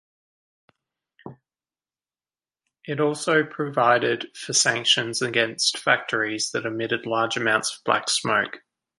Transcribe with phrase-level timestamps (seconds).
[2.85, 8.63] It also provided for sanctions against factories that emitted large amounts of black smoke.